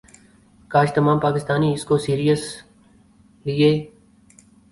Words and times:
کاش 0.71 0.89
تمام 0.95 1.17
پاکستانی 1.25 1.69
اس 1.73 1.83
کو 1.89 1.97
سیرس 2.05 2.43
لیے 3.45 3.71